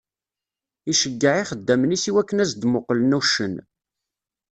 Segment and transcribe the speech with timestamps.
[0.91, 3.55] Iceyyeε ixeddamen-is i wakken ad as-d-muqqlen uccen.